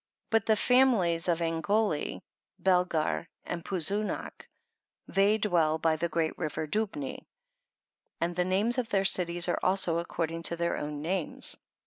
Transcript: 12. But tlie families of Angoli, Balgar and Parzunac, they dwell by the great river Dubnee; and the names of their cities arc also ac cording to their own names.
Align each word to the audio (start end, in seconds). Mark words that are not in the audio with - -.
12. 0.31 0.31
But 0.47 0.51
tlie 0.51 0.57
families 0.57 1.27
of 1.27 1.43
Angoli, 1.43 2.23
Balgar 2.59 3.27
and 3.43 3.63
Parzunac, 3.63 4.47
they 5.07 5.37
dwell 5.37 5.77
by 5.77 5.95
the 5.95 6.09
great 6.09 6.35
river 6.39 6.65
Dubnee; 6.65 7.27
and 8.19 8.35
the 8.35 8.43
names 8.43 8.79
of 8.79 8.89
their 8.89 9.05
cities 9.05 9.47
arc 9.47 9.59
also 9.61 9.99
ac 9.99 10.05
cording 10.09 10.41
to 10.41 10.55
their 10.55 10.75
own 10.75 11.03
names. 11.03 11.55